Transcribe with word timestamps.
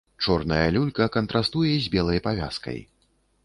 Чорная 0.27 0.63
люлька 0.77 1.05
кантрастуе 1.17 1.77
з 1.85 1.93
белай 1.97 2.25
павязкай. 2.29 2.85